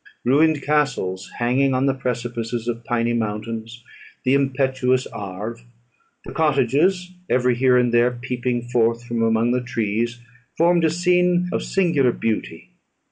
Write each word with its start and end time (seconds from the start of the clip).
Ruined 0.25 0.63
castles 0.63 1.29
hanging 1.37 1.75
on 1.75 1.85
the 1.85 1.93
precipices 1.93 2.67
of 2.67 2.83
piny 2.85 3.13
mountains; 3.13 3.83
the 4.23 4.33
impetuous 4.33 5.05
Arve, 5.05 5.61
and 6.25 6.33
cottages 6.33 7.11
every 7.29 7.53
here 7.53 7.77
and 7.77 7.93
there 7.93 8.09
peeping 8.09 8.63
forth 8.63 9.03
from 9.03 9.21
among 9.21 9.51
the 9.51 9.61
trees, 9.61 10.19
formed 10.57 10.85
a 10.85 10.89
scene 10.89 11.47
of 11.53 11.61
singular 11.61 12.11
beauty. 12.11 12.71